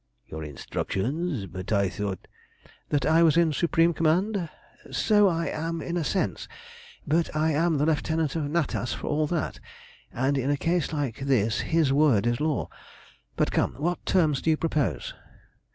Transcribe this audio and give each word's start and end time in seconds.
"Your 0.25 0.43
instructions! 0.43 1.45
But 1.45 1.71
I 1.71 1.87
thought" 1.87 2.27
"That 2.89 3.05
I 3.05 3.21
was 3.21 3.37
in 3.37 3.53
supreme 3.53 3.93
command. 3.93 4.49
So 4.89 5.27
I 5.27 5.45
am 5.47 5.79
in 5.79 5.95
a 5.95 6.03
sense, 6.03 6.47
but 7.05 7.35
I 7.35 7.51
am 7.51 7.77
the 7.77 7.85
lieutenant 7.85 8.35
of 8.35 8.45
Natas 8.49 8.95
for 8.95 9.05
all 9.05 9.27
that, 9.27 9.59
and 10.11 10.39
in 10.39 10.49
a 10.49 10.57
case 10.57 10.91
like 10.91 11.17
this 11.19 11.59
his 11.59 11.93
word 11.93 12.25
is 12.25 12.41
law. 12.41 12.67
But 13.35 13.51
come, 13.51 13.75
what 13.75 14.03
terms 14.07 14.41
do 14.41 14.49
you 14.49 14.57
propose?" 14.57 15.13